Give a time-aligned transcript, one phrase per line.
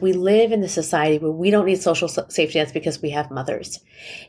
[0.00, 3.32] We live in the society where we don't need social safety nets because we have
[3.32, 3.80] mothers.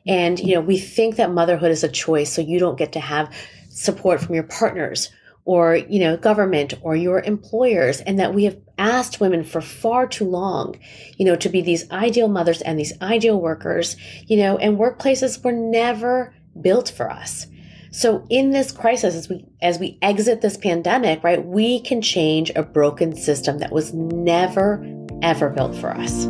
[0.07, 2.99] And, you know, we think that motherhood is a choice, so you don't get to
[2.99, 3.31] have
[3.69, 5.11] support from your partners
[5.45, 8.01] or, you know, government or your employers.
[8.01, 10.79] And that we have asked women for far too long,
[11.17, 13.95] you know, to be these ideal mothers and these ideal workers,
[14.25, 17.45] you know, and workplaces were never built for us.
[17.91, 22.51] So in this crisis, as we as we exit this pandemic, right, we can change
[22.55, 24.85] a broken system that was never
[25.23, 26.27] ever built for us.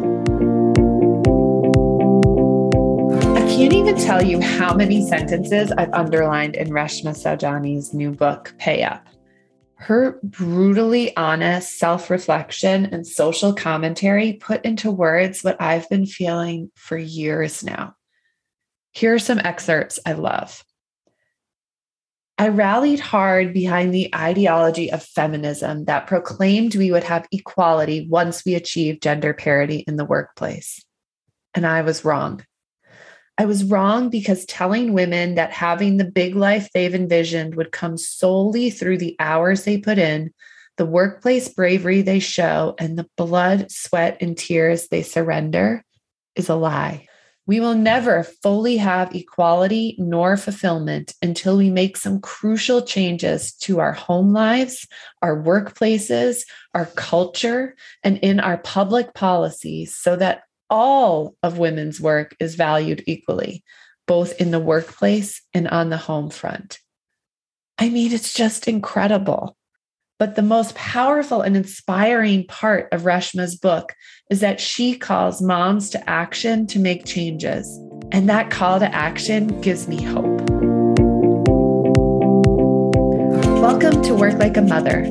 [3.36, 8.54] I can't even tell you how many sentences I've underlined in Reshma Saujani's new book,
[8.58, 9.06] Pay Up.
[9.76, 16.72] Her brutally honest self reflection and social commentary put into words what I've been feeling
[16.76, 17.96] for years now.
[18.92, 20.64] Here are some excerpts I love.
[22.40, 28.46] I rallied hard behind the ideology of feminism that proclaimed we would have equality once
[28.46, 30.82] we achieved gender parity in the workplace.
[31.54, 32.46] And I was wrong.
[33.38, 37.98] I was wrong because telling women that having the big life they've envisioned would come
[37.98, 40.34] solely through the hours they put in,
[40.78, 45.84] the workplace bravery they show, and the blood, sweat, and tears they surrender
[46.38, 47.09] is a lie.
[47.50, 53.80] We will never fully have equality nor fulfillment until we make some crucial changes to
[53.80, 54.86] our home lives,
[55.24, 56.42] our workplaces,
[56.76, 63.04] our culture, and in our public policies so that all of women's work is valued
[63.08, 63.64] equally,
[64.06, 66.78] both in the workplace and on the home front.
[67.80, 69.58] I mean, it's just incredible.
[70.20, 73.96] But the most powerful and inspiring part of Reshma's book
[74.30, 77.66] is that she calls moms to action to make changes.
[78.12, 80.42] And that call to action gives me hope.
[83.62, 85.04] Welcome to Work Like a Mother,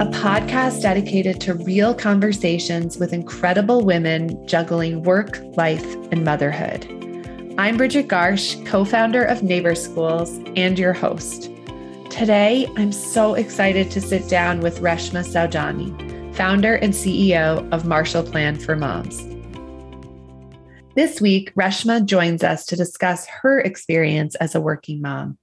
[0.00, 6.86] a podcast dedicated to real conversations with incredible women juggling work, life, and motherhood.
[7.56, 11.52] I'm Bridget Garsh, co founder of Neighbor Schools, and your host.
[12.16, 18.22] Today, I'm so excited to sit down with Reshma Saujani, founder and CEO of Marshall
[18.22, 19.22] Plan for Moms.
[20.94, 25.36] This week, Reshma joins us to discuss her experience as a working mom,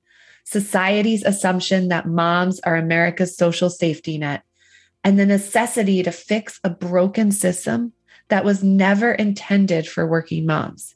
[0.45, 4.41] society's assumption that moms are America's social safety net,
[5.03, 7.93] and the necessity to fix a broken system
[8.29, 10.95] that was never intended for working moms.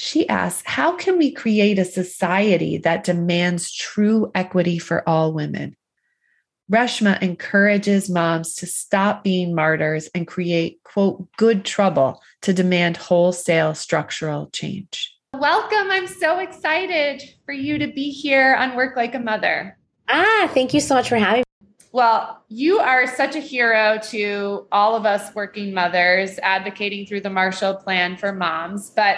[0.00, 5.74] She asks, How can we create a society that demands true equity for all women?
[6.70, 13.74] Reshma encourages moms to stop being martyrs and create, quote, good trouble to demand wholesale
[13.74, 15.16] structural change.
[15.34, 15.90] Welcome.
[15.90, 19.76] I'm so excited for you to be here on Work Like a Mother.
[20.08, 21.44] Ah, thank you so much for having me.
[21.90, 27.30] Well, you are such a hero to all of us working mothers advocating through the
[27.30, 28.90] Marshall Plan for Moms.
[28.90, 29.16] But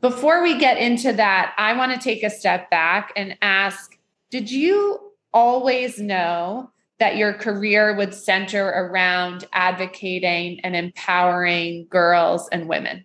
[0.00, 3.98] before we get into that, I want to take a step back and ask
[4.30, 12.68] Did you always know that your career would center around advocating and empowering girls and
[12.68, 13.04] women?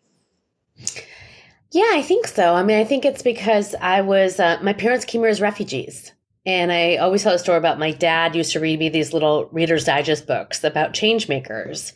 [1.71, 2.53] Yeah, I think so.
[2.53, 6.11] I mean, I think it's because I was, uh, my parents came here as refugees.
[6.45, 9.45] And I always tell a story about my dad used to read me these little
[9.51, 11.93] Reader's Digest books about change makers.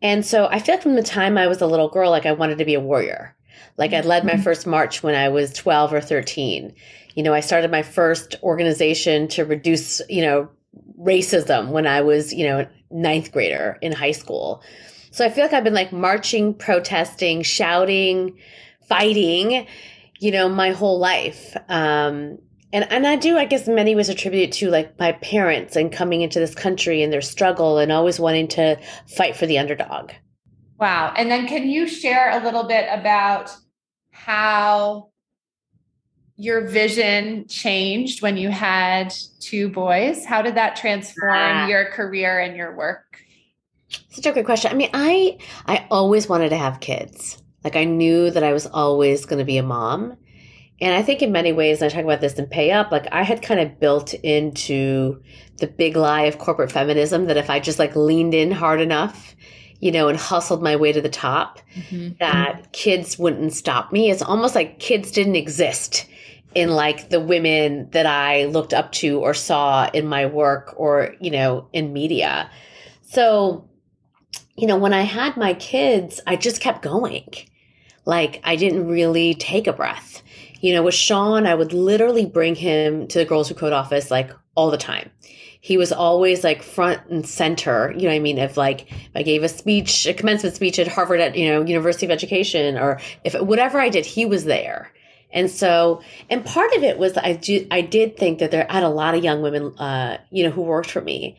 [0.00, 2.32] And so I feel like from the time I was a little girl, like I
[2.32, 3.36] wanted to be a warrior.
[3.76, 4.42] Like I led my mm-hmm.
[4.42, 6.74] first march when I was 12 or 13.
[7.14, 10.48] You know, I started my first organization to reduce, you know,
[10.98, 14.62] racism when I was, you know, ninth grader in high school.
[15.10, 18.38] So I feel like I've been like marching, protesting, shouting,
[18.88, 19.66] fighting,
[20.18, 21.56] you know, my whole life.
[21.68, 22.38] Um,
[22.72, 26.22] and and I do, I guess, many was attributed to like my parents and coming
[26.22, 30.12] into this country and their struggle and always wanting to fight for the underdog.
[30.82, 31.14] Wow.
[31.16, 33.54] And then can you share a little bit about
[34.10, 35.10] how
[36.34, 40.24] your vision changed when you had two boys?
[40.24, 41.68] How did that transform ah.
[41.68, 43.20] your career and your work?
[44.10, 44.72] Such a good question.
[44.72, 47.40] I mean, I I always wanted to have kids.
[47.62, 50.16] Like I knew that I was always going to be a mom.
[50.80, 53.06] And I think in many ways, and I talk about this in Pay Up, like
[53.12, 55.22] I had kind of built into
[55.58, 59.36] the big lie of corporate feminism that if I just like leaned in hard enough
[59.82, 62.10] you know, and hustled my way to the top, mm-hmm.
[62.20, 64.12] that kids wouldn't stop me.
[64.12, 66.06] It's almost like kids didn't exist
[66.54, 71.16] in like the women that I looked up to or saw in my work or,
[71.20, 72.48] you know, in media.
[73.02, 73.68] So,
[74.54, 77.26] you know, when I had my kids, I just kept going.
[78.04, 80.22] Like I didn't really take a breath.
[80.60, 84.12] You know, with Sean, I would literally bring him to the Girls Who Code office
[84.12, 85.10] like all the time
[85.64, 88.36] he was always like front and center, you know what I mean?
[88.36, 91.62] If like if I gave a speech, a commencement speech at Harvard at, you know,
[91.62, 94.90] University of Education or if whatever I did, he was there.
[95.32, 98.74] And so, and part of it was I do, I did think that there I
[98.74, 101.38] had a lot of young women, uh, you know, who worked for me,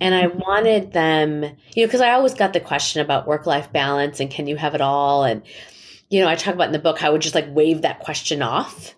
[0.00, 3.72] and I wanted them, you know, because I always got the question about work life
[3.72, 5.42] balance and can you have it all, and
[6.10, 7.98] you know, I talk about in the book how I would just like wave that
[7.98, 8.94] question off,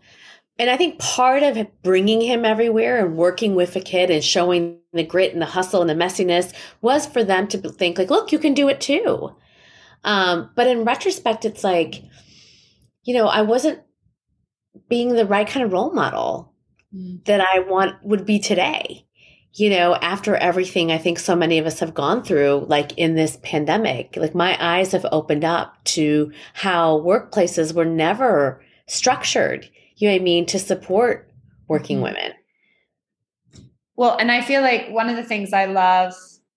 [0.58, 4.78] and I think part of bringing him everywhere and working with a kid and showing
[4.92, 8.32] the grit and the hustle and the messiness was for them to think like, look,
[8.32, 9.34] you can do it too.
[10.04, 12.02] Um, but in retrospect, it's like,
[13.04, 13.80] you know, I wasn't
[14.88, 16.54] being the right kind of role model
[16.94, 17.22] mm.
[17.26, 19.02] that I want would be today.
[19.52, 23.14] You know, after everything I think so many of us have gone through, like in
[23.14, 30.08] this pandemic, like my eyes have opened up to how workplaces were never structured you
[30.08, 31.30] know what I mean, to support
[31.68, 32.04] working mm-hmm.
[32.04, 32.32] women.
[33.96, 36.14] Well, and I feel like one of the things I love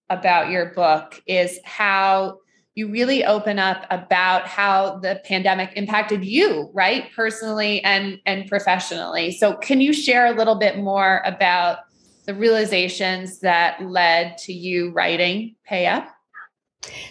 [0.09, 2.39] about your book is how
[2.75, 7.12] you really open up about how the pandemic impacted you, right?
[7.15, 9.31] Personally and and professionally.
[9.31, 11.80] So can you share a little bit more about
[12.25, 16.07] the realizations that led to you writing Pay Up?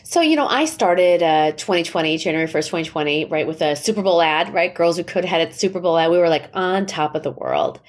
[0.02, 4.22] So, you know, I started uh, 2020, January 1st, 2020, right, with a Super Bowl
[4.22, 4.74] ad, right?
[4.74, 6.10] Girls Who Code had a Super Bowl ad.
[6.10, 7.80] We were like on top of the world.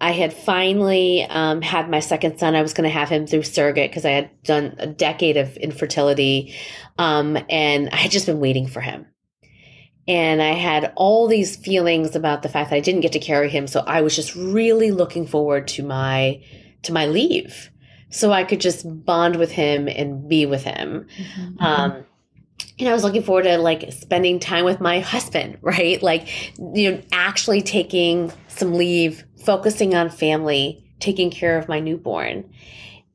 [0.00, 2.54] I had finally um, had my second son.
[2.54, 5.56] I was going to have him through surrogate because I had done a decade of
[5.56, 6.54] infertility.
[6.96, 9.06] Um, and I had just been waiting for him.
[10.06, 13.50] And I had all these feelings about the fact that I didn't get to carry
[13.50, 13.66] him.
[13.66, 16.42] So I was just really looking forward to my
[16.84, 17.70] to my leave
[18.10, 21.06] so I could just bond with him and be with him.
[21.16, 21.64] Mm-hmm.
[21.64, 22.04] Um,
[22.78, 26.02] and I was looking forward to like spending time with my husband, right?
[26.02, 32.48] Like, you know, actually taking some leave, focusing on family, taking care of my newborn.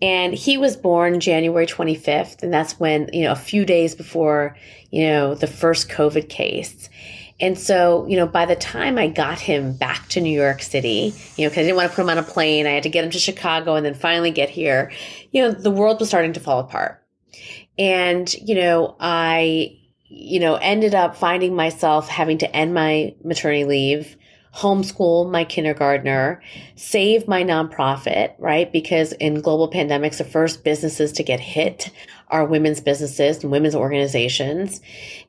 [0.02, 2.44] And he was born January 25th.
[2.44, 4.58] And that's when, you know, a few days before,
[4.92, 6.90] you know, the first COVID case.
[7.40, 11.14] And so, you know, by the time I got him back to New York City,
[11.36, 12.90] you know, because I didn't want to put him on a plane, I had to
[12.90, 14.92] get him to Chicago and then finally get here,
[15.32, 17.04] you know, the world was starting to fall apart.
[17.78, 23.66] And, you know, I, you know, ended up finding myself having to end my maternity
[23.66, 24.16] leave,
[24.56, 26.42] homeschool my kindergartner,
[26.76, 28.72] save my nonprofit, right?
[28.72, 31.90] Because in global pandemics, the first businesses to get hit
[32.28, 34.82] are women's businesses and women's organizations.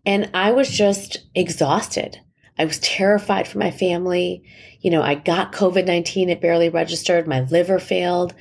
[0.05, 2.21] And I was just exhausted.
[2.59, 4.45] I was terrified for my family.
[4.81, 8.35] You know, I got COVID 19, it barely registered, my liver failed.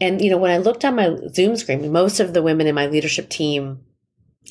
[0.00, 2.74] And, you know, when I looked on my Zoom screen, most of the women in
[2.74, 3.80] my leadership team,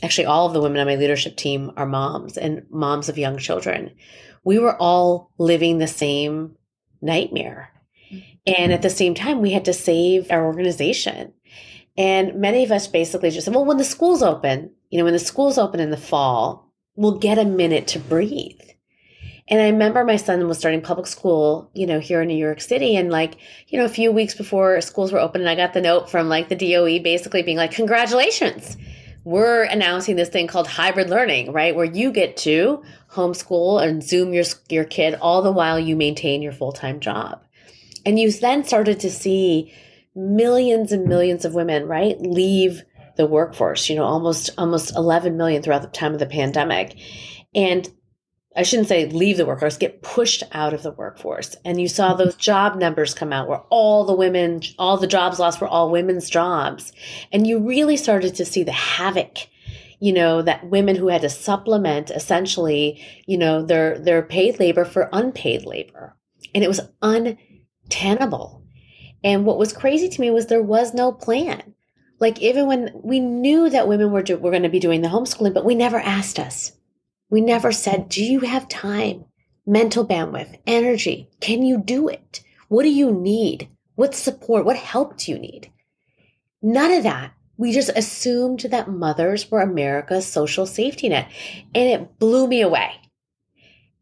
[0.02, 3.38] actually, all of the women on my leadership team are moms and moms of young
[3.38, 3.92] children.
[4.44, 6.56] We were all living the same
[7.02, 7.72] nightmare.
[8.12, 8.54] Mm-hmm.
[8.62, 11.34] And at the same time, we had to save our organization.
[11.98, 15.14] And many of us basically just said, well, when the schools open, you know, when
[15.14, 18.60] the schools open in the fall, we'll get a minute to breathe.
[19.48, 22.62] And I remember my son was starting public school, you know, here in New York
[22.62, 22.96] City.
[22.96, 23.36] And like,
[23.68, 26.30] you know, a few weeks before schools were open, and I got the note from
[26.30, 28.78] like the DOE basically being like, congratulations.
[29.24, 31.76] We're announcing this thing called hybrid learning, right?
[31.76, 36.42] Where you get to homeschool and Zoom your, your kid all the while you maintain
[36.42, 37.42] your full time job.
[38.06, 39.74] And you then started to see
[40.14, 42.84] millions and millions of women, right, leave
[43.16, 46.98] the workforce, you know, almost almost 11 million throughout the time of the pandemic.
[47.56, 47.90] And
[48.56, 51.56] I shouldn't say leave the workforce, get pushed out of the workforce.
[51.66, 55.40] And you saw those job numbers come out where all the women, all the jobs
[55.40, 56.94] lost were all women's jobs.
[57.32, 59.48] And you really started to see the havoc,
[60.00, 64.86] you know, that women who had to supplement essentially, you know, their their paid labor
[64.86, 66.16] for unpaid labor.
[66.54, 68.64] And it was untenable.
[69.24, 71.74] And what was crazy to me was there was no plan.
[72.20, 75.10] Like even when we knew that women were do, were going to be doing the
[75.10, 76.74] homeschooling, but we never asked us.
[77.34, 79.26] We never said, "Do you have time,
[79.66, 81.30] mental bandwidth, energy?
[81.40, 82.44] Can you do it?
[82.68, 83.70] What do you need?
[83.96, 84.66] What support?
[84.66, 85.72] What help do you need?"
[86.62, 87.34] None of that.
[87.58, 91.28] We just assumed that mothers were America's social safety net,
[91.74, 92.92] and it blew me away.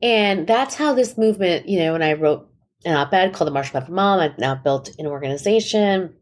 [0.02, 2.50] And that's how this movement, you know, when I wrote
[2.84, 4.20] an op-ed called the Marshall Plan for Mom.
[4.20, 6.16] I've now built an organization,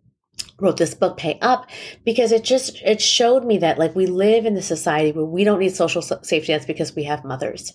[0.62, 1.70] wrote this book, Pay Up,
[2.06, 5.44] because it just it showed me that like we live in a society where we
[5.44, 7.74] don't need social safety nets because we have mothers,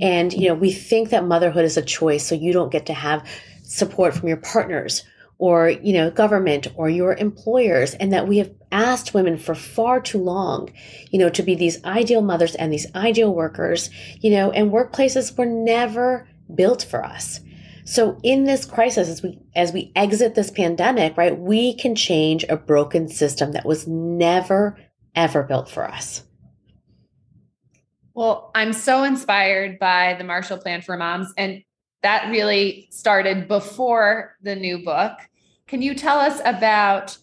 [0.00, 2.94] and you know we think that motherhood is a choice, so you don't get to
[2.94, 3.26] have
[3.62, 5.04] support from your partners
[5.40, 10.00] or you know government or your employers and that we have asked women for far
[10.00, 10.70] too long
[11.10, 15.36] you know to be these ideal mothers and these ideal workers you know and workplaces
[15.36, 17.40] were never built for us
[17.90, 22.44] So in this crisis, as we as we exit this pandemic, right, we can change
[22.48, 24.78] a broken system that was never
[25.16, 26.22] ever built for us.
[28.14, 31.64] Well, I'm so inspired by the Marshall Plan for Moms, and
[32.04, 35.18] that really started before the new book.
[35.66, 37.18] Can you tell us about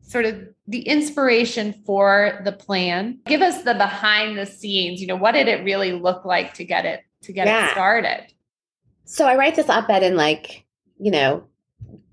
[0.00, 3.18] sort of the inspiration for the plan?
[3.26, 5.00] Give us the behind the scenes.
[5.00, 7.66] You know, what did it really look like to get it to get yeah.
[7.66, 8.33] it started?
[9.04, 10.64] So I write this op-ed in like,
[10.98, 11.44] you know,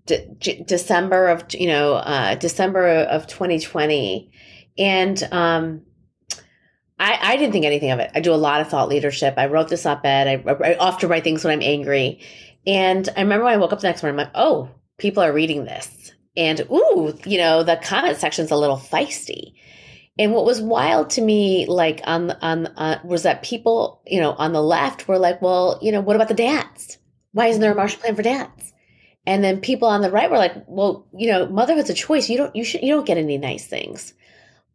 [0.06, 4.32] de- December of you know uh, December of 2020,
[4.78, 5.82] and um,
[7.00, 8.12] I, I didn't think anything of it.
[8.14, 9.36] I do a lot of thought leadership.
[9.38, 10.28] I wrote this op-ed.
[10.28, 12.22] I, I often write things when I'm angry,
[12.66, 15.34] and I remember when I woke up the next morning, I'm like, oh, people are
[15.34, 19.54] reading this, and ooh, you know, the comment section's a little feisty.
[20.20, 24.34] And what was wild to me, like on on uh, was that people, you know,
[24.34, 26.98] on the left were like, well, you know, what about the dads?
[27.32, 28.74] Why isn't there a Marshall Plan for dads?
[29.26, 32.30] And then people on the right were like, well, you know, motherhood's a choice.
[32.30, 34.14] You don't you should you don't get any nice things.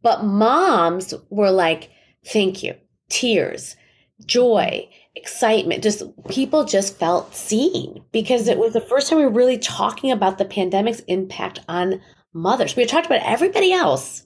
[0.03, 1.91] But moms were like,
[2.25, 2.75] thank you,
[3.09, 3.77] tears,
[4.25, 5.83] joy, excitement.
[5.83, 10.13] Just people just felt seen because it was the first time we were really talking
[10.13, 12.01] about the pandemic's impact on
[12.33, 12.77] mothers.
[12.77, 14.26] We had talked about everybody else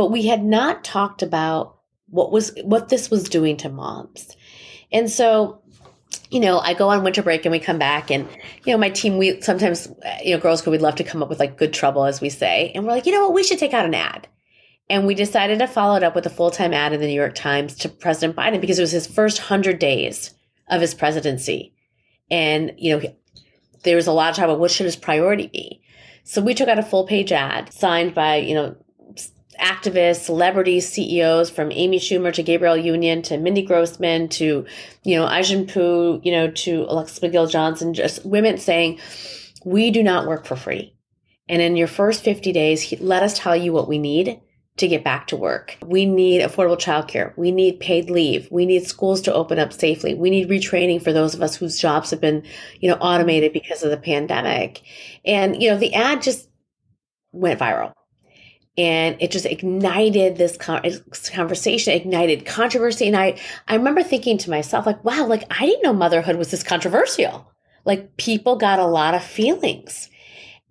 [0.00, 1.76] but we had not talked about
[2.06, 4.34] what was what this was doing to moms.
[4.90, 5.60] And so,
[6.30, 8.26] you know, I go on winter break and we come back and,
[8.64, 9.92] you know, my team, we sometimes,
[10.24, 12.72] you know, girls we'd love to come up with like good trouble, as we say.
[12.74, 14.26] And we're like, you know what, we should take out an ad.
[14.88, 17.12] And we decided to follow it up with a full time ad in the New
[17.12, 20.34] York Times to President Biden because it was his first 100 days
[20.68, 21.74] of his presidency.
[22.30, 23.14] And, you know,
[23.82, 25.82] there was a lot of talk about what should his priority be.
[26.24, 28.76] So we took out a full page ad signed by, you know,
[29.60, 34.66] activists, celebrities, CEOs from Amy Schumer to Gabrielle Union to Mindy Grossman to,
[35.04, 38.98] you know, Ai-jen Poo, you know, to Alexis McGill Johnson, just women saying,
[39.64, 40.94] we do not work for free.
[41.48, 44.40] And in your first 50 days, let us tell you what we need
[44.76, 45.76] to get back to work.
[45.84, 47.36] We need affordable childcare.
[47.36, 48.48] We need paid leave.
[48.50, 50.14] We need schools to open up safely.
[50.14, 52.44] We need retraining for those of us whose jobs have been,
[52.80, 54.82] you know, automated because of the pandemic.
[55.24, 56.48] And, you know, the ad just
[57.32, 57.92] went viral
[58.78, 63.06] and it just ignited this conversation ignited controversy.
[63.06, 63.36] And i
[63.68, 67.50] i remember thinking to myself like wow like i didn't know motherhood was this controversial.
[67.84, 70.08] Like people got a lot of feelings.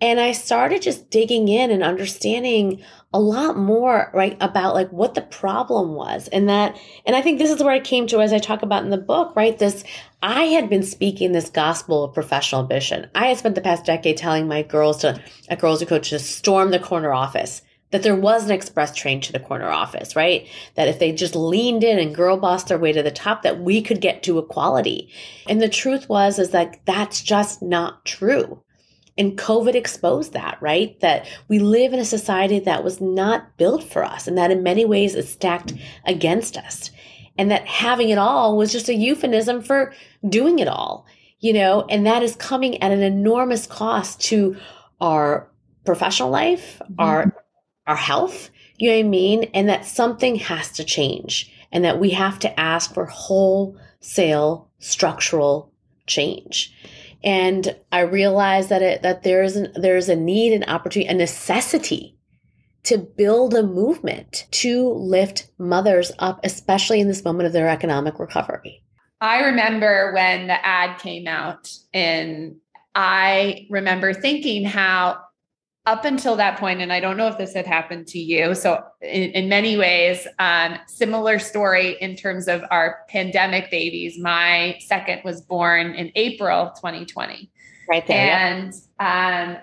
[0.00, 5.14] And i started just digging in and understanding a lot more right about like what
[5.14, 6.26] the problem was.
[6.28, 8.82] And that and i think this is where i came to as i talk about
[8.82, 9.84] in the book right this
[10.22, 13.10] i had been speaking this gospel of professional ambition.
[13.14, 16.18] I had spent the past decade telling my girls to a Girls Who Code to
[16.18, 20.46] storm the corner office that there was an express train to the corner office, right?
[20.76, 23.60] That if they just leaned in and girl bossed their way to the top, that
[23.60, 25.10] we could get to equality.
[25.48, 28.62] And the truth was, is that that's just not true.
[29.18, 30.98] And COVID exposed that, right?
[31.00, 34.62] That we live in a society that was not built for us and that in
[34.62, 35.74] many ways is stacked
[36.06, 36.90] against us.
[37.36, 39.92] And that having it all was just a euphemism for
[40.28, 41.06] doing it all,
[41.38, 44.56] you know, and that is coming at an enormous cost to
[45.00, 45.50] our
[45.84, 46.94] professional life, mm-hmm.
[47.00, 47.34] our
[47.86, 49.50] our health, you know what I mean?
[49.54, 55.72] And that something has to change and that we have to ask for wholesale structural
[56.06, 56.74] change.
[57.22, 62.16] And I realize that it that there's an there's a need, an opportunity, a necessity
[62.84, 68.18] to build a movement to lift mothers up, especially in this moment of their economic
[68.18, 68.82] recovery.
[69.20, 72.56] I remember when the ad came out, and
[72.94, 75.20] I remember thinking how
[75.86, 78.54] up until that point, and I don't know if this had happened to you.
[78.54, 84.18] So, in, in many ways, um, similar story in terms of our pandemic babies.
[84.18, 87.50] My second was born in April 2020.
[87.88, 88.36] Right there.
[88.36, 89.62] And um,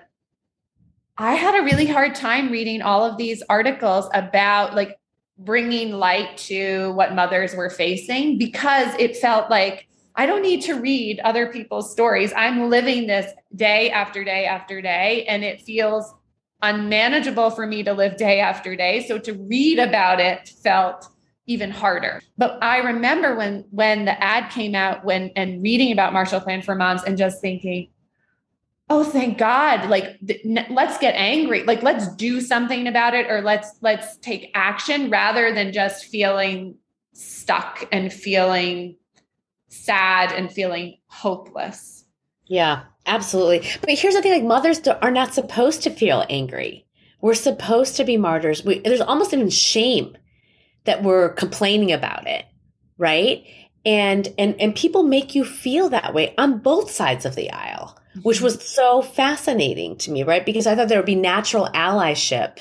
[1.16, 4.98] I had a really hard time reading all of these articles about like
[5.38, 10.74] bringing light to what mothers were facing because it felt like I don't need to
[10.74, 12.32] read other people's stories.
[12.36, 16.12] I'm living this day after day after day, and it feels
[16.60, 19.06] unmanageable for me to live day after day.
[19.06, 21.06] So to read about it felt
[21.46, 22.20] even harder.
[22.36, 26.62] But I remember when when the ad came out when and reading about Marshall Plan
[26.62, 27.88] for Moms and just thinking,
[28.90, 31.62] oh thank God, like th- let's get angry.
[31.62, 36.74] Like let's do something about it or let's let's take action rather than just feeling
[37.12, 38.96] stuck and feeling
[39.68, 42.04] sad and feeling hopeless.
[42.46, 43.68] Yeah, absolutely.
[43.80, 46.86] But here's the thing like mothers are not supposed to feel angry.
[47.20, 48.64] We're supposed to be martyrs.
[48.64, 50.16] We, there's almost even shame
[50.84, 52.46] that we're complaining about it,
[52.96, 53.44] right?
[53.84, 57.98] And and and people make you feel that way on both sides of the aisle.
[58.22, 58.44] which mm-hmm.
[58.44, 60.44] was so fascinating to me, right?
[60.44, 62.58] Because I thought there would be natural allyship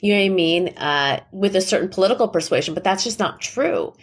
[0.00, 0.68] you know what I mean?
[0.76, 3.94] Uh, with a certain political persuasion, but that's just not true.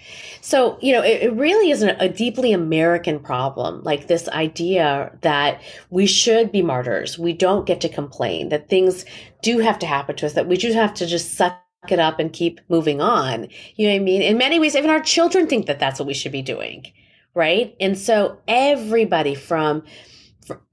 [0.42, 5.62] So, you know, it, it really is a, deeply American problem, like this idea that
[5.92, 7.20] we should be martyrs.
[7.20, 9.06] We don't get to complain, that things
[9.44, 12.18] do have to happen to us, that we just have to just suck it up
[12.18, 13.48] and keep moving on.
[13.76, 14.22] You know what I mean?
[14.24, 16.92] In many ways, even our children think that that's what we should be doing,
[17.36, 17.76] right?
[17.80, 19.84] And so everybody from,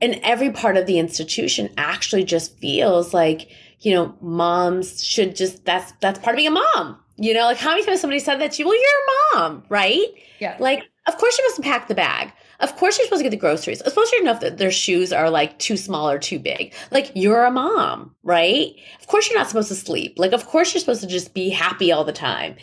[0.01, 3.51] in every part of the institution actually just feels like,
[3.81, 6.99] you know, moms should just that's that's part of being a mom.
[7.17, 8.67] You know, like how many times somebody said that to you?
[8.67, 10.07] Well, you're a mom, right?
[10.39, 10.57] Yeah.
[10.59, 12.33] Like, of course you're supposed to pack the bag.
[12.61, 13.81] Of course you're supposed to get the groceries.
[13.81, 16.75] Of course you know that their shoes are like too small or too big.
[16.91, 18.75] Like you're a mom, right?
[19.01, 20.19] Of course you're not supposed to sleep.
[20.19, 22.57] Like of course you're supposed to just be happy all the time.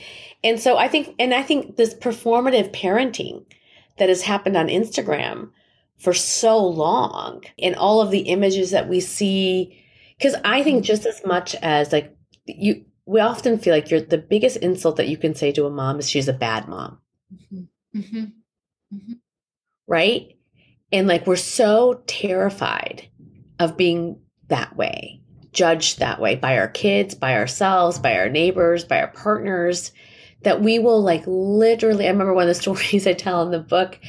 [0.43, 3.43] And so I think and I think this performative parenting
[3.97, 5.49] that has happened on Instagram
[5.97, 9.83] for so long and all of the images that we see
[10.17, 14.17] because I think just as much as like you, we often feel like you're the
[14.17, 16.99] biggest insult that you can say to a mom is she's a bad mom.
[17.33, 17.99] Mm-hmm.
[17.99, 18.25] Mm-hmm.
[18.95, 19.13] Mm-hmm.
[19.87, 20.35] Right.
[20.91, 23.07] And like we're so terrified
[23.59, 25.21] of being that way,
[25.51, 29.91] judged that way by our kids, by ourselves, by our neighbors, by our partners,
[30.43, 32.05] that we will like literally.
[32.05, 33.99] I remember one of the stories I tell in the book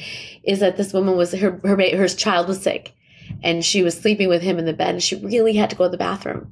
[0.43, 2.95] is that this woman was her her her child was sick
[3.43, 5.85] and she was sleeping with him in the bed and she really had to go
[5.85, 6.51] to the bathroom.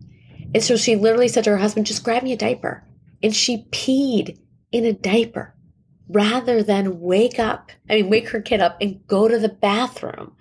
[0.53, 2.83] And so she literally said to her husband, just grab me a diaper.
[3.21, 4.39] And she peed
[4.71, 5.55] in a diaper
[6.09, 10.33] rather than wake up, I mean, wake her kid up and go to the bathroom.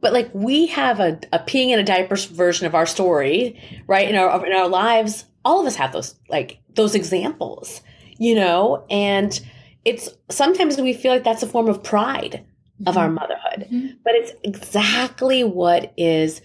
[0.00, 4.08] But like we have a, a peeing in a diaper version of our story, right?
[4.08, 7.80] In our, in our lives, all of us have those, like those examples,
[8.18, 9.40] you know, and
[9.84, 12.44] it's sometimes we feel like that's a form of pride
[12.80, 12.88] mm-hmm.
[12.88, 13.14] of our mm-hmm.
[13.14, 13.68] motherhood.
[13.70, 13.86] Mm-hmm.
[14.04, 16.40] But it's exactly what is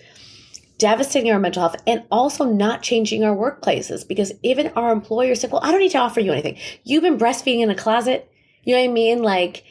[0.77, 5.47] devastating our mental health and also not changing our workplaces because even our employers say,
[5.47, 6.57] well, I don't need to offer you anything.
[6.83, 8.31] You've been breastfeeding in a closet.
[8.63, 9.21] You know what I mean?
[9.21, 9.63] Like,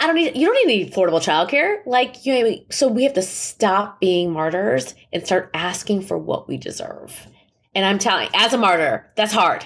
[0.00, 1.84] I don't need, you don't need affordable childcare.
[1.84, 2.66] Like, you know, I mean?
[2.70, 7.26] so we have to stop being martyrs and start asking for what we deserve.
[7.74, 9.64] And I'm telling, as a martyr, that's hard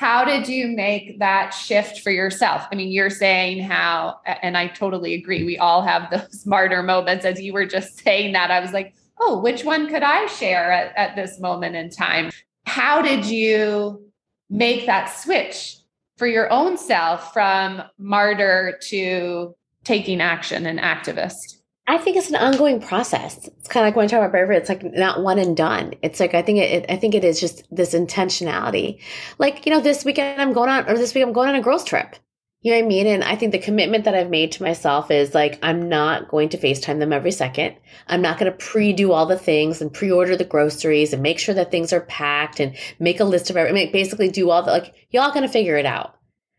[0.00, 2.66] how did you make that shift for yourself?
[2.72, 5.44] I mean, you're saying how, and I totally agree.
[5.44, 7.26] We all have those martyr moments.
[7.26, 10.72] As you were just saying that, I was like, oh, which one could I share
[10.72, 12.30] at, at this moment in time?
[12.64, 14.02] How did you
[14.48, 15.76] make that switch
[16.16, 21.59] for your own self from martyr to taking action and activist?
[21.90, 23.48] I think it's an ongoing process.
[23.48, 25.94] It's kind of like when I talk about bravery, it's like not one and done.
[26.02, 29.00] It's like I think it, I think it is just this intentionality.
[29.38, 31.60] Like you know, this weekend I'm going on, or this week I'm going on a
[31.60, 32.14] girls trip.
[32.62, 33.06] You know what I mean?
[33.08, 36.50] And I think the commitment that I've made to myself is like I'm not going
[36.50, 37.74] to FaceTime them every second.
[38.06, 41.56] I'm not going to pre-do all the things and pre-order the groceries and make sure
[41.56, 43.82] that things are packed and make a list of everything.
[43.82, 46.14] Mean, basically do all the like y'all going to figure it out.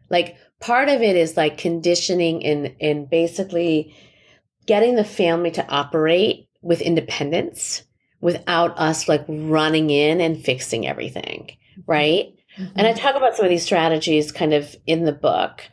[0.10, 3.96] Like part of it is like conditioning and and basically
[4.66, 7.84] getting the family to operate with independence
[8.20, 11.52] without us like running in and fixing everything,
[11.88, 12.34] right?
[12.58, 12.74] Mm-hmm.
[12.76, 15.64] And I talk about some of these strategies kind of in the book.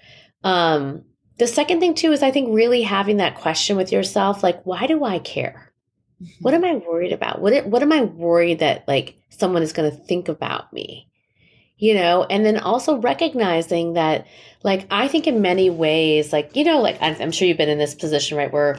[0.44, 1.05] Um,
[1.38, 4.87] the second thing too is I think really having that question with yourself, like, why
[4.87, 5.72] do I care?
[6.22, 6.42] Mm-hmm.
[6.42, 7.40] What am I worried about?
[7.40, 11.08] What what am I worried that like someone is going to think about me?
[11.79, 14.27] You know, and then also recognizing that
[14.62, 17.79] like i think in many ways like you know like i'm sure you've been in
[17.79, 18.79] this position right where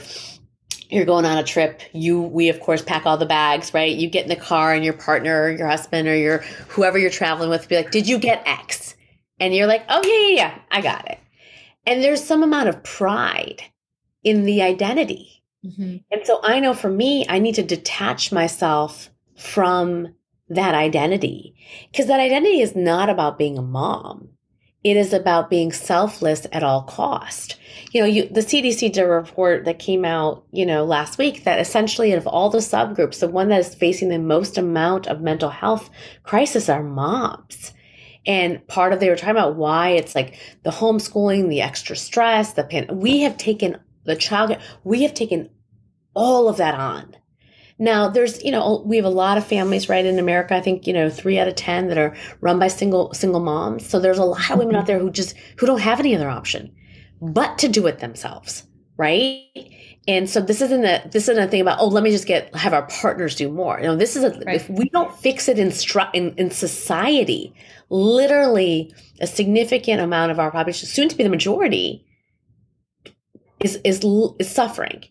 [0.90, 3.96] you're going on a trip you we of course pack all the bags right?
[3.96, 7.12] You get in the car and your partner or your husband or your whoever you're
[7.12, 8.96] traveling with be like did you get x?
[9.40, 11.20] And you're like oh yeah yeah yeah i got it.
[11.86, 13.64] And there's some amount of pride
[14.24, 15.44] in the identity.
[15.66, 15.98] Mm-hmm.
[16.10, 20.16] and so i know for me i need to detach myself from
[20.50, 21.56] that identity
[21.92, 24.30] because that identity is not about being a mom
[24.84, 27.58] it is about being selfless at all cost.
[27.92, 31.44] You know, you, the CDC did a report that came out, you know, last week
[31.44, 35.22] that essentially of all the subgroups, the one that is facing the most amount of
[35.22, 35.90] mental health
[36.24, 37.74] crisis are moms.
[38.26, 42.54] And part of they were talking about why it's like the homeschooling, the extra stress,
[42.54, 42.88] the pain.
[42.90, 45.50] We have taken the child, we have taken
[46.14, 47.18] all of that on
[47.80, 50.56] now, there's, you know, we have a lot of families, right, in America.
[50.56, 53.88] I think, you know, three out of 10 that are run by single, single moms.
[53.88, 56.30] So there's a lot of women out there who just, who don't have any other
[56.30, 56.76] option
[57.22, 58.64] but to do it themselves,
[58.98, 59.44] right?
[60.08, 62.54] And so this isn't a, this isn't a thing about, oh, let me just get,
[62.56, 63.78] have our partners do more.
[63.80, 64.56] You know, this is a, right.
[64.56, 67.54] if we don't fix it in, stru- in, in society,
[67.90, 72.06] literally a significant amount of our population, soon to be the majority,
[73.60, 74.04] is, is,
[74.40, 75.04] is suffering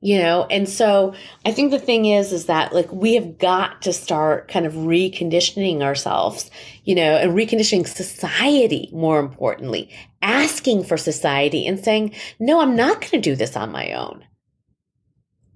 [0.00, 0.46] you know?
[0.50, 4.48] And so i think the thing is is that like we have got to start
[4.48, 6.50] kind of reconditioning ourselves
[6.84, 9.90] you know and reconditioning society more importantly
[10.22, 14.24] asking for society and saying no i'm not going to do this on my own.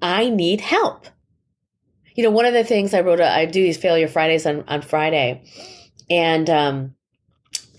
[0.03, 1.07] I need help.
[2.15, 4.83] You know one of the things i wrote i do these failure fridays on on
[4.83, 5.43] friday
[6.09, 6.95] and um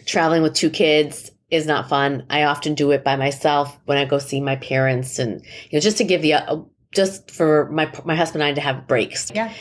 [0.05, 2.25] traveling with two kids is not fun.
[2.29, 5.79] I often do it by myself when I go see my parents, and you know,
[5.79, 6.57] just to give the uh,
[6.93, 9.31] just for my my husband and I to have breaks.
[9.33, 9.53] Yeah.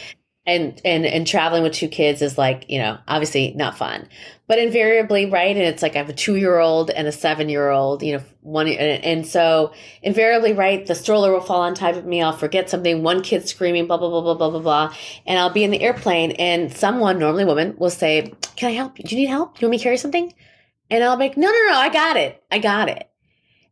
[0.46, 4.06] And and and traveling with two kids is like you know obviously not fun,
[4.46, 5.56] but invariably right.
[5.56, 8.02] And it's like I have a two year old and a seven year old.
[8.02, 10.86] You know one and, and so invariably right.
[10.86, 12.20] The stroller will fall on top of me.
[12.20, 13.02] I'll forget something.
[13.02, 14.94] One kid screaming blah blah blah blah blah blah blah,
[15.26, 18.96] and I'll be in the airplane and someone normally woman will say, "Can I help?
[18.96, 19.54] Do you need help?
[19.54, 20.34] Do you want me to carry something?"
[20.90, 22.42] And I'll be like, no, no, no, I got it.
[22.50, 23.08] I got it.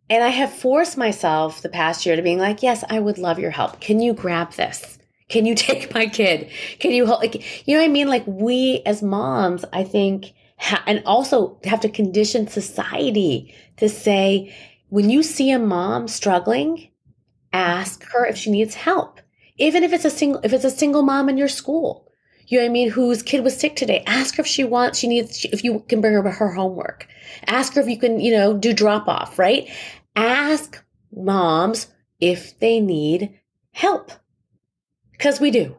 [0.08, 3.38] And I have forced myself the past year to being like, yes, I would love
[3.38, 3.80] your help.
[3.80, 4.98] Can you grab this?
[5.28, 6.50] Can you take my kid?
[6.78, 7.20] Can you help?
[7.20, 8.08] Like, you know what I mean?
[8.08, 14.54] Like we as moms, I think, ha- and also have to condition society to say,
[14.88, 16.90] when you see a mom struggling,
[17.52, 19.20] ask her if she needs help.
[19.56, 22.11] Even if it's a single, if it's a single mom in your school,
[22.52, 24.04] you know what I mean, whose kid was sick today.
[24.06, 27.08] Ask her if she wants, she needs, if you can bring her her homework.
[27.46, 29.70] Ask her if you can, you know, do drop off, right?
[30.16, 30.84] Ask
[31.16, 31.86] moms
[32.20, 34.12] if they need help.
[35.12, 35.76] Because we do.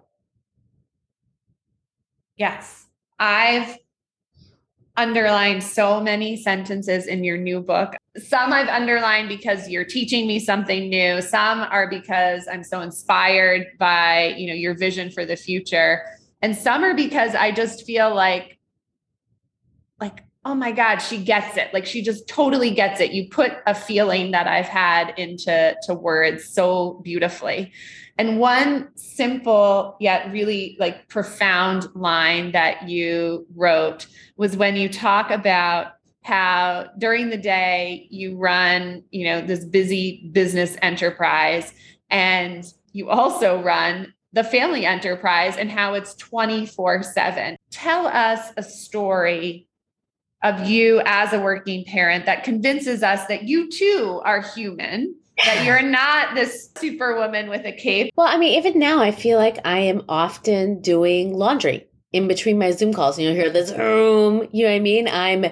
[2.38, 2.88] Yes.
[3.20, 3.78] I've
[4.98, 7.94] underlined so many sentences in your new book.
[8.18, 11.22] Some I've underlined because you're teaching me something new.
[11.22, 16.04] Some are because I'm so inspired by, you know, your vision for the future.
[16.44, 18.60] And some are because I just feel like
[20.00, 21.74] like oh my god she gets it.
[21.74, 23.14] Like she just totally gets it.
[23.14, 27.72] You put a feeling that i've had into to words so beautifully.
[28.18, 35.32] And one simple yet really like profound line that you wrote was when you talk
[35.32, 41.74] about how during the day you run you know this busy business enterprise
[42.10, 48.64] and you also run the family enterprise and how it's 24 7 tell us a
[48.64, 49.68] story
[50.44, 55.16] of you as a working parent that convinces us that you too are human
[55.46, 58.12] that you're not this superwoman with a cape.
[58.16, 62.60] Well, I mean, even now, I feel like I am often doing laundry in between
[62.60, 63.18] my Zoom calls.
[63.18, 65.08] And you'll hear this room, you know what I mean?
[65.08, 65.46] I'm,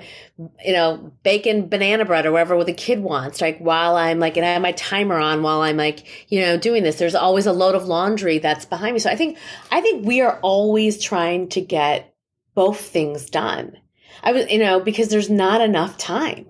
[0.64, 4.38] you know, baking banana bread or whatever what the kid wants, like while I'm like,
[4.38, 6.98] and I have my timer on while I'm like, you know, doing this.
[6.98, 9.00] There's always a load of laundry that's behind me.
[9.00, 9.40] So I think,
[9.72, 12.14] I think we are always trying to get
[12.54, 13.78] both things done.
[14.24, 16.46] I was, you know, because there's not enough time.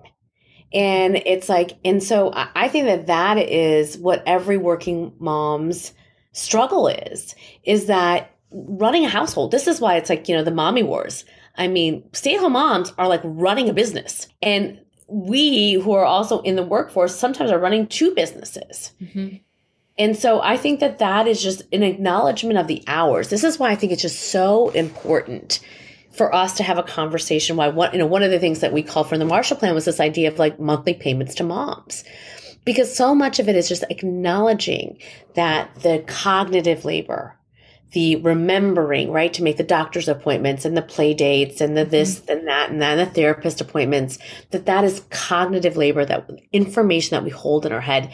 [0.74, 5.92] And it's like, and so I think that that is what every working mom's
[6.32, 9.50] struggle is, is that running a household.
[9.50, 11.24] This is why it's like, you know, the mommy wars.
[11.56, 14.26] I mean, stay at home moms are like running a business.
[14.40, 18.92] And we who are also in the workforce sometimes are running two businesses.
[19.02, 19.36] Mm-hmm.
[19.98, 23.28] And so I think that that is just an acknowledgement of the hours.
[23.28, 25.60] This is why I think it's just so important
[26.12, 28.72] for us to have a conversation why one you know one of the things that
[28.72, 32.04] we call from the Marshall Plan was this idea of like monthly payments to moms.
[32.64, 34.98] Because so much of it is just acknowledging
[35.34, 37.36] that the cognitive labor,
[37.92, 42.20] the remembering, right, to make the doctor's appointments and the play dates and the this
[42.20, 42.32] mm-hmm.
[42.32, 44.18] and that and then the therapist appointments,
[44.50, 48.12] that that is cognitive labor, that information that we hold in our head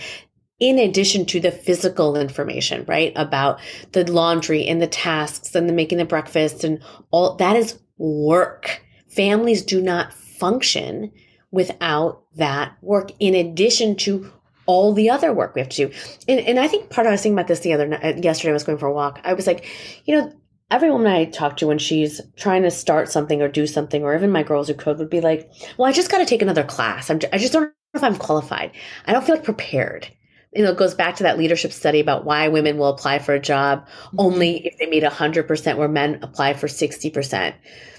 [0.58, 3.12] in addition to the physical information, right?
[3.14, 3.60] About
[3.92, 8.82] the laundry and the tasks and the making the breakfast and all that is work.
[9.08, 11.12] Families do not function
[11.50, 14.32] without that work in addition to
[14.68, 15.94] all the other work we have to do.
[16.28, 18.50] And, and I think part of I was thinking about this the other night, yesterday
[18.50, 19.20] I was going for a walk.
[19.24, 19.66] I was like,
[20.04, 20.32] you know,
[20.70, 24.14] every woman I talk to when she's trying to start something or do something, or
[24.14, 26.64] even my girls who code would be like, well, I just got to take another
[26.64, 27.10] class.
[27.10, 28.72] I'm, I just don't know if I'm qualified.
[29.06, 30.10] I don't feel like prepared
[30.54, 33.34] you know, it goes back to that leadership study about why women will apply for
[33.34, 34.20] a job mm-hmm.
[34.20, 37.54] only if they meet 100% where men apply for 60%.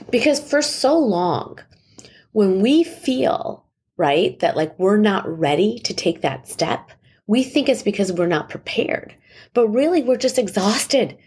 [0.10, 1.60] Because for so long,
[2.32, 3.66] when we feel,
[4.00, 6.92] right, that like we're not ready to take that step,
[7.28, 9.16] we think it's because we're not prepared.
[9.54, 11.18] But really, we're just exhausted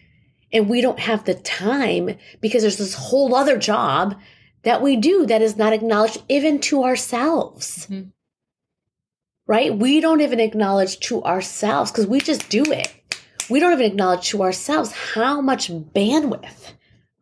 [0.53, 4.19] and we don't have the time because there's this whole other job
[4.65, 7.87] that we do that is not acknowledged even to ourselves.
[7.87, 8.09] Mm-hmm
[9.47, 9.77] right?
[9.77, 12.93] We don't even acknowledge to ourselves because we just do it.
[13.51, 16.73] We don't even acknowledge to ourselves how much bandwidth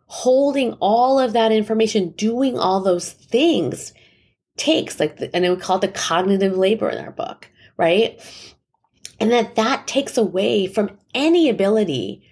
[0.07, 3.93] holding all of that information, doing all those things
[4.61, 5.01] takes.
[5.01, 8.21] Like, the, and then we call it the cognitive labor in our book, right?
[9.19, 12.23] And that that takes away from any ability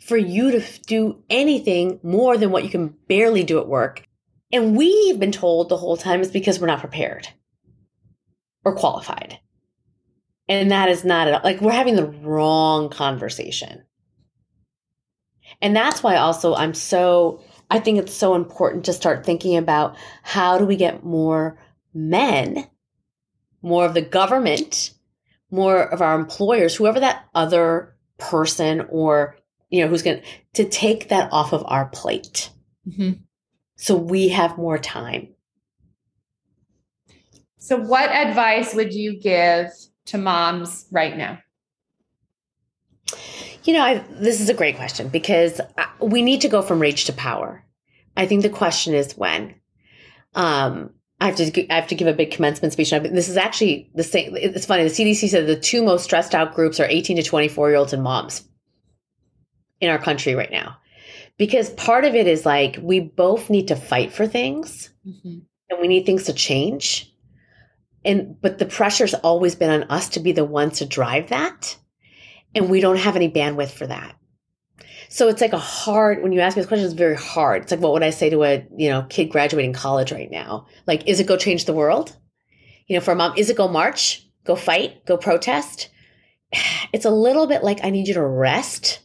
[0.00, 4.06] for you to do anything more than what you can barely do at work.
[4.52, 7.28] And we've been told the whole time is because we're not prepared
[8.64, 9.38] or qualified.
[10.48, 13.84] And that is not at all like we're having the wrong conversation.
[15.60, 19.96] And that's why also I'm so, I think it's so important to start thinking about
[20.22, 21.58] how do we get more
[21.94, 22.66] men,
[23.62, 24.92] more of the government,
[25.50, 29.36] more of our employers, whoever that other person or,
[29.70, 30.22] you know, who's going
[30.54, 32.50] to take that off of our plate.
[32.86, 33.20] Mm-hmm.
[33.76, 35.28] So we have more time.
[37.58, 39.68] So, what advice would you give
[40.06, 41.38] to moms right now?
[43.64, 45.60] You know, I, this is a great question because
[46.00, 47.62] we need to go from rage to power.
[48.16, 49.54] I think the question is when.
[50.34, 52.90] Um, I have to I have to give a big commencement speech.
[52.90, 54.36] This is actually the same.
[54.36, 54.84] It's funny.
[54.84, 57.92] The CDC said the two most stressed out groups are 18 to 24 year olds
[57.92, 58.44] and moms
[59.80, 60.76] in our country right now,
[61.36, 65.38] because part of it is like we both need to fight for things, mm-hmm.
[65.70, 67.12] and we need things to change
[68.04, 71.76] and but the pressure's always been on us to be the ones to drive that
[72.54, 74.16] and we don't have any bandwidth for that
[75.08, 77.62] so it's like a hard when you ask me this question it's very hard.
[77.62, 80.66] It's like what would i say to a you know kid graduating college right now?
[80.86, 82.16] Like is it go change the world?
[82.86, 84.26] You know for a mom is it go march?
[84.44, 85.04] Go fight?
[85.06, 85.90] Go protest?
[86.90, 89.00] It's a little bit like i need you to rest.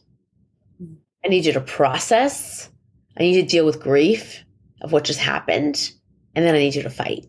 [1.24, 2.70] I need you to process.
[3.16, 4.42] I need you to deal with grief
[4.80, 5.90] of what just happened.
[6.34, 7.26] And then i need you to fight.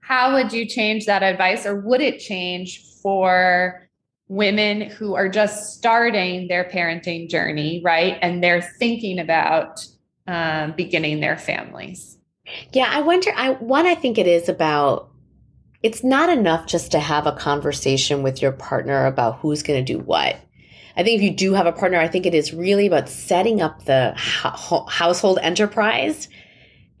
[0.00, 3.81] How would you change that advice or would it change for
[4.32, 8.18] women who are just starting their parenting journey, right?
[8.22, 9.86] And they're thinking about
[10.26, 12.16] um, beginning their families?
[12.72, 13.30] Yeah, I wonder.
[13.36, 15.10] I one, I think it is about.
[15.82, 19.92] It's not enough just to have a conversation with your partner about who's going to
[19.92, 20.36] do what.
[20.96, 23.60] I think if you do have a partner, I think it is really about setting
[23.60, 26.28] up the ho- household enterprise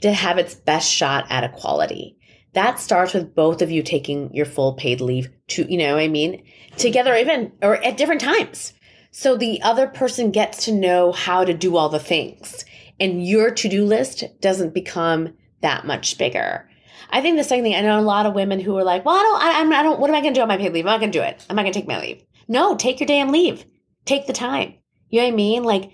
[0.00, 2.18] to have its best shot at equality
[2.54, 6.08] that starts with both of you taking your full paid leave to, you know, I
[6.08, 6.44] mean,
[6.76, 8.72] together even or at different times.
[9.10, 12.64] So the other person gets to know how to do all the things
[13.02, 16.68] and your to-do list doesn't become that much bigger.
[17.10, 19.16] I think the second thing, I know a lot of women who are like, well,
[19.16, 20.72] I don't, I, I'm, I don't, what am I going to do on my paid
[20.72, 20.86] leave?
[20.86, 21.44] I'm not going to do it.
[21.50, 22.22] I'm not going to take my leave.
[22.48, 23.64] No, take your damn leave.
[24.04, 24.74] Take the time.
[25.10, 25.64] You know what I mean?
[25.64, 25.90] Like,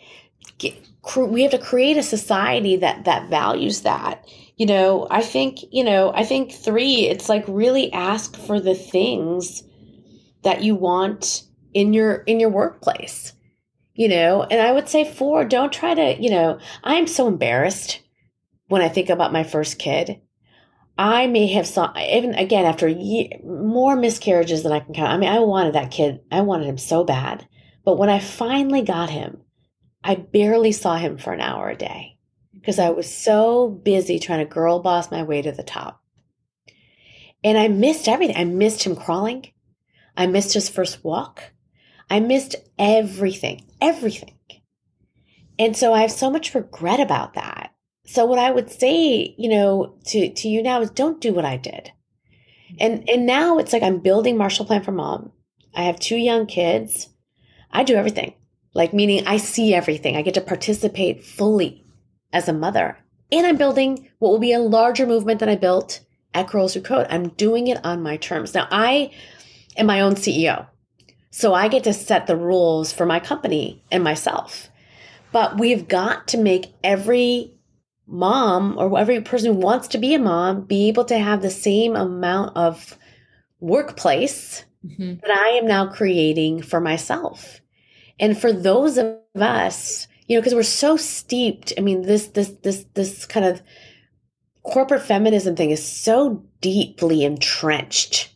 [0.58, 0.74] get,
[1.16, 4.24] we have to create a society that, that values that
[4.58, 8.74] you know, I think, you know, I think three, it's like really ask for the
[8.74, 9.62] things
[10.42, 13.32] that you want in your in your workplace.
[13.94, 18.00] You know, and I would say four, don't try to, you know, I'm so embarrassed
[18.66, 20.20] when I think about my first kid.
[20.96, 25.12] I may have saw even again after year, more miscarriages than I can count.
[25.12, 26.20] I mean, I wanted that kid.
[26.32, 27.46] I wanted him so bad.
[27.84, 29.42] But when I finally got him,
[30.02, 32.18] I barely saw him for an hour a day
[32.52, 36.02] because I was so busy trying to girl boss my way to the top.
[37.44, 38.36] And I missed everything.
[38.36, 39.52] I missed him crawling.
[40.16, 41.52] I missed his first walk.
[42.10, 44.34] I missed everything, everything.
[45.58, 47.74] And so I have so much regret about that.
[48.06, 51.44] So what I would say, you know, to, to you now is don't do what
[51.44, 51.92] I did.
[52.78, 53.08] And mm-hmm.
[53.08, 55.32] and now it's like I'm building Marshall Plan for Mom.
[55.74, 57.08] I have two young kids.
[57.70, 58.34] I do everything.
[58.74, 60.16] Like meaning I see everything.
[60.16, 61.84] I get to participate fully
[62.32, 62.98] as a mother.
[63.30, 66.00] And I'm building what will be a larger movement than I built
[66.34, 67.06] at Girls Who Code.
[67.10, 68.54] I'm doing it on my terms.
[68.54, 69.10] Now, I
[69.76, 70.66] am my own CEO.
[71.30, 74.68] So I get to set the rules for my company and myself.
[75.32, 77.54] But we've got to make every
[78.06, 81.50] mom or every person who wants to be a mom be able to have the
[81.50, 82.96] same amount of
[83.60, 85.14] workplace mm-hmm.
[85.20, 87.57] that I am now creating for myself.
[88.20, 91.72] And for those of us you know, because we're so steeped.
[91.76, 93.62] I mean, this this this this kind of
[94.62, 98.34] corporate feminism thing is so deeply entrenched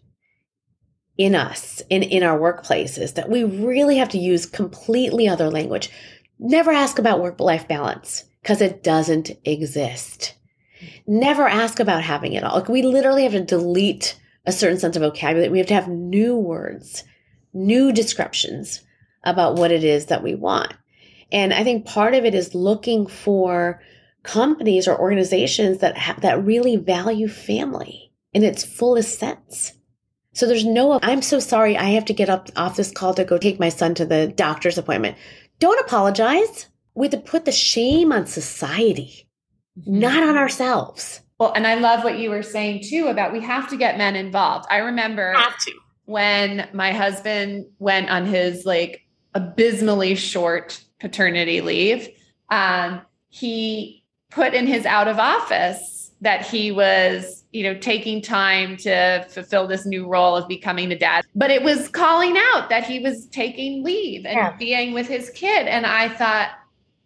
[1.19, 5.91] in us in in our workplaces that we really have to use completely other language.
[6.39, 10.35] Never ask about work life balance because it doesn't exist.
[11.07, 12.57] Never ask about having it all.
[12.57, 15.51] Like we literally have to delete a certain sense of vocabulary.
[15.51, 17.05] We have to have new words
[17.55, 18.81] new descriptions
[19.25, 20.75] about what it is that we want
[21.33, 23.81] and I think part of it is looking for
[24.23, 29.73] companies or organizations that ha- that really value family in its fullest sense.
[30.35, 33.25] So there's no I'm so sorry I have to get up off this call to
[33.25, 35.17] go take my son to the doctor's appointment.
[35.59, 36.69] Don't apologize.
[36.95, 39.29] We have to put the shame on society,
[39.79, 40.01] mm-hmm.
[40.01, 41.21] not on ourselves.
[41.39, 44.17] Well, and I love what you were saying too about we have to get men
[44.17, 44.67] involved.
[44.71, 45.73] I remember have to
[46.05, 49.03] when my husband went on his like
[49.35, 52.09] abysmally short paternity leave,
[52.51, 58.77] um, he put in his out of office that he was, you know, taking time
[58.77, 61.25] to fulfill this new role of becoming a dad.
[61.35, 64.57] But it was calling out that he was taking leave and yeah.
[64.57, 65.67] being with his kid.
[65.67, 66.51] And I thought,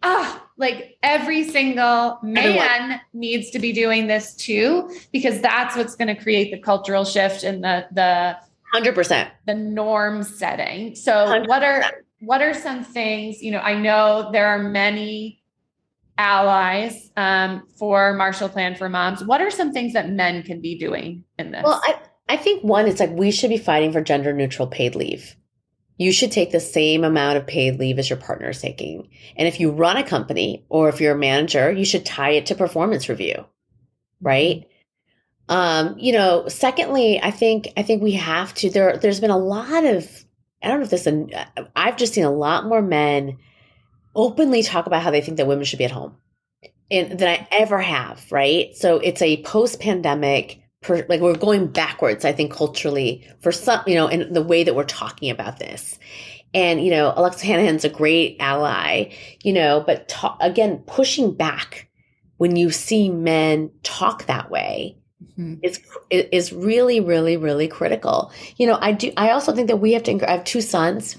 [0.03, 5.95] ah, oh, like every single man needs to be doing this too, because that's what's
[5.95, 8.37] going to create the cultural shift and the the
[8.73, 10.95] hundred percent the norm setting.
[10.95, 11.47] So 100%.
[11.47, 11.83] what are
[12.19, 13.41] what are some things?
[13.41, 15.41] You know, I know there are many
[16.17, 19.23] allies um, for Marshall Plan for Moms.
[19.23, 21.63] What are some things that men can be doing in this?
[21.63, 21.99] Well, I,
[22.29, 25.35] I think one, it's like we should be fighting for gender neutral paid leave.
[25.97, 29.09] You should take the same amount of paid leave as your partner is taking.
[29.35, 32.45] And if you run a company or if you're a manager, you should tie it
[32.47, 33.45] to performance review,
[34.21, 34.67] right?
[35.49, 39.37] Um, you know, secondly, I think I think we have to there there's been a
[39.37, 40.25] lot of
[40.61, 43.37] I don't know if this is, uh, I've just seen a lot more men
[44.15, 46.15] openly talk about how they think that women should be at home
[46.89, 48.75] and than I ever have, right?
[48.75, 54.07] So it's a post-pandemic like we're going backwards, I think culturally for some, you know,
[54.07, 55.99] in the way that we're talking about this.
[56.53, 59.11] And you know, Alexis Ohanian's a great ally,
[59.43, 61.89] you know, but ta- again, pushing back
[62.37, 65.55] when you see men talk that way mm-hmm.
[65.63, 68.31] is is really, really, really critical.
[68.57, 69.11] You know, I do.
[69.17, 70.29] I also think that we have to.
[70.29, 71.15] I have two sons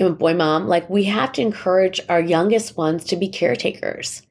[0.00, 4.22] you know, boy mom, like we have to encourage our youngest ones to be caretakers.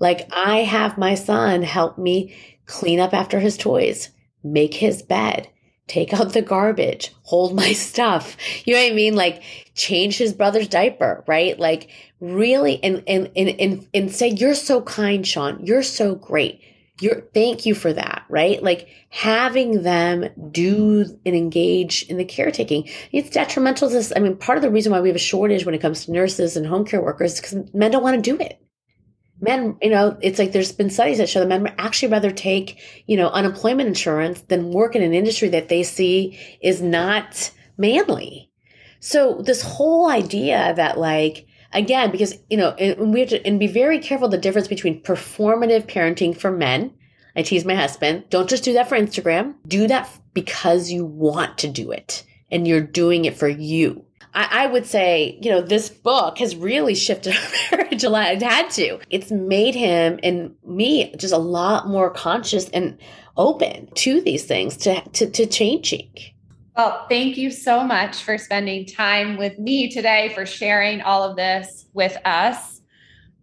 [0.00, 2.34] Like I have my son help me
[2.66, 4.10] clean up after his toys,
[4.42, 5.48] make his bed,
[5.86, 8.36] take out the garbage, hold my stuff.
[8.64, 9.14] You know what I mean?
[9.14, 9.42] Like
[9.74, 11.58] change his brother's diaper, right?
[11.58, 15.64] Like really and and and and, and say, You're so kind, Sean.
[15.64, 16.60] You're so great
[17.00, 18.62] you're thank you for that right?
[18.62, 24.36] Like having them do and engage in the caretaking it's detrimental to this i mean
[24.36, 26.66] part of the reason why we have a shortage when it comes to nurses and
[26.66, 28.60] home care workers because men don't want to do it.
[29.40, 32.80] Men you know it's like there's been studies that show that men actually rather take
[33.06, 38.50] you know unemployment insurance than work in an industry that they see is not manly.
[39.00, 43.60] So this whole idea that like again because you know and we have to and
[43.60, 46.92] be very careful the difference between performative parenting for men
[47.36, 51.58] i tease my husband don't just do that for instagram do that because you want
[51.58, 55.62] to do it and you're doing it for you I, I would say, you know,
[55.62, 57.36] this book has really shifted
[57.72, 58.32] our marriage a lot.
[58.32, 58.98] It had to.
[59.10, 62.98] It's made him and me just a lot more conscious and
[63.36, 66.10] open to these things, to to, to changing.
[66.76, 71.36] Well, thank you so much for spending time with me today, for sharing all of
[71.36, 72.80] this with us.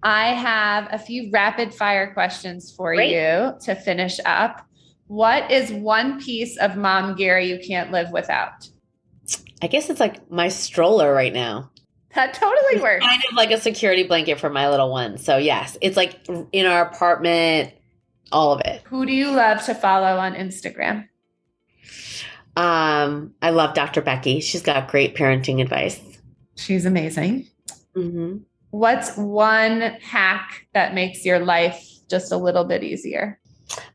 [0.04, 3.12] I have a few rapid fire questions for Great.
[3.12, 4.66] you to finish up.
[5.08, 8.68] What is one piece of mom gear you can't live without?
[9.62, 11.72] I guess it's like my stroller right now.
[12.16, 13.06] That totally it's works.
[13.06, 15.18] Kind of like a security blanket for my little one.
[15.18, 17.74] So, yes, it's like in our apartment,
[18.32, 18.82] all of it.
[18.86, 21.08] Who do you love to follow on Instagram?
[22.56, 24.02] Um, I love Dr.
[24.02, 24.40] Becky.
[24.40, 26.00] She's got great parenting advice.
[26.56, 27.48] She's amazing.
[27.96, 28.38] Mm-hmm.
[28.72, 33.40] What's one hack that makes your life just a little bit easier?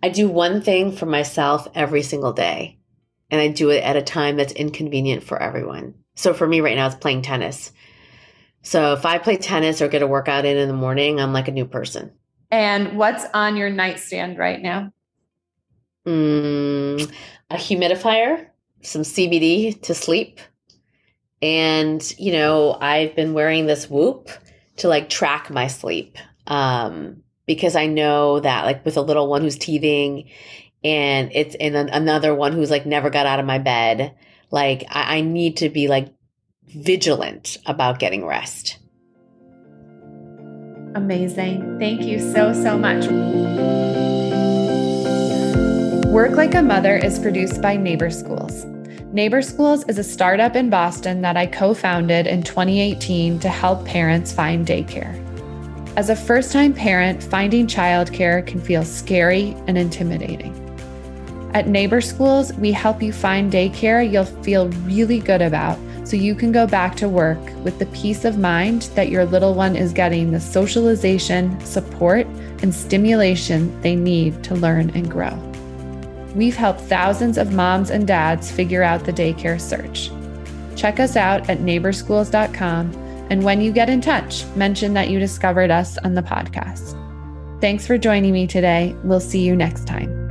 [0.03, 2.79] I do one thing for myself every single day,
[3.31, 5.95] and I do it at a time that's inconvenient for everyone.
[6.15, 7.73] So for me right now, it's playing tennis.
[8.63, 11.49] So if I play tennis or get a workout in in the morning, I'm like
[11.49, 12.11] a new person.
[12.51, 14.93] And what's on your nightstand right now?
[16.07, 17.13] Mm,
[17.51, 18.47] a humidifier,
[18.83, 20.41] some CBD to sleep.
[21.43, 24.31] And, you know, I've been wearing this Whoop
[24.77, 26.17] to like track my sleep.
[26.47, 30.29] Um, because I know that like with a little one who's teething
[30.85, 34.15] and it's in another one who's like never got out of my bed,
[34.51, 36.13] like I, I need to be like
[36.67, 38.79] vigilant about getting rest.
[40.95, 41.79] Amazing.
[41.79, 44.16] Thank you so, so much.
[46.17, 48.65] Work Like a Mother is produced by Neighbor Schools.
[49.13, 53.85] Neighbor Schools is a startup in Boston that I co founded in 2018 to help
[53.85, 55.15] parents find daycare.
[55.95, 60.55] As a first time parent, finding childcare can feel scary and intimidating.
[61.53, 66.35] At Neighbor Schools, we help you find daycare you'll feel really good about so you
[66.35, 69.93] can go back to work with the peace of mind that your little one is
[69.93, 72.27] getting the socialization, support,
[72.63, 75.39] and stimulation they need to learn and grow.
[76.37, 80.11] We've helped thousands of moms and dads figure out the daycare search.
[80.79, 82.93] Check us out at neighborschools.com,
[83.31, 86.93] and when you get in touch, mention that you discovered us on the podcast.
[87.63, 88.95] Thanks for joining me today.
[89.03, 90.26] We'll see you next time.